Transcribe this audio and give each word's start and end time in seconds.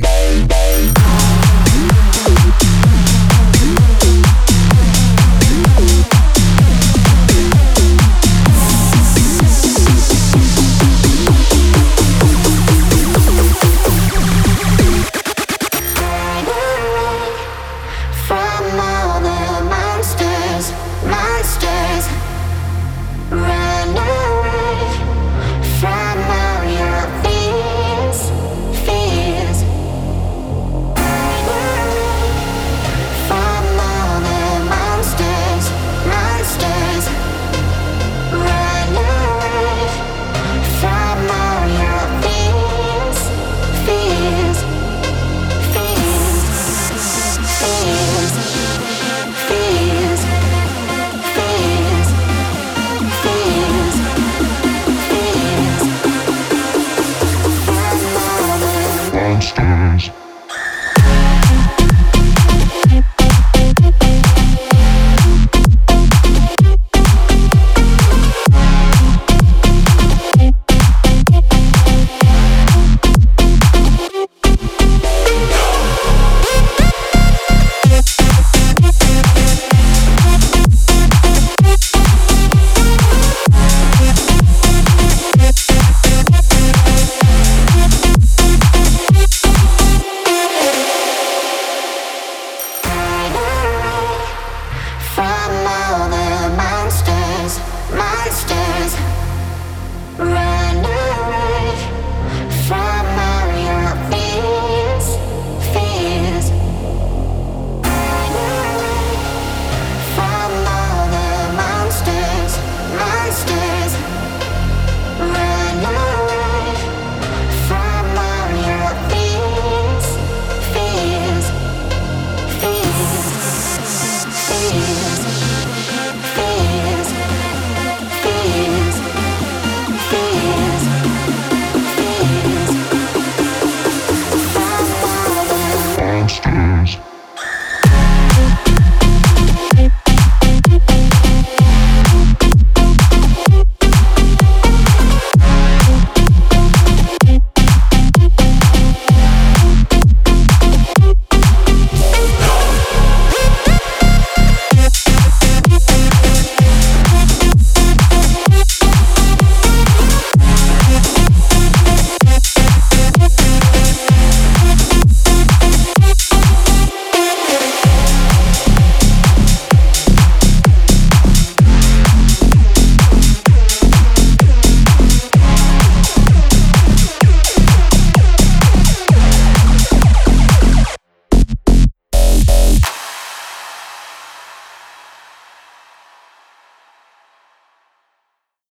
Bye. 0.00 0.43